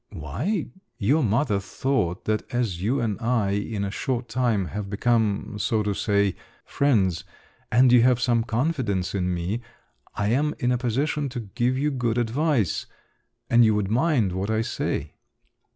"Why? 0.13 0.71
Your 0.97 1.21
mother 1.23 1.59
thought 1.59 2.25
that 2.25 2.51
as 2.51 2.81
you 2.81 2.99
and 2.99 3.19
I, 3.21 3.51
in 3.51 3.83
a 3.83 3.91
short 3.91 4.27
time, 4.29 4.65
have 4.69 4.89
become, 4.89 5.59
so 5.59 5.83
to 5.83 5.93
say, 5.93 6.33
friends, 6.65 7.23
and 7.71 7.91
you 7.91 8.01
have 8.01 8.19
some 8.19 8.43
confidence 8.43 9.13
in 9.13 9.31
me, 9.31 9.61
I 10.15 10.29
am 10.29 10.55
in 10.57 10.71
a 10.71 10.77
position 10.79 11.29
to 11.29 11.41
give 11.41 11.77
you 11.77 11.91
good 11.91 12.17
advice—and 12.17 13.63
you 13.63 13.75
would 13.75 13.91
mind 13.91 14.31
what 14.31 14.49
I 14.49 14.61
say." 14.63 15.13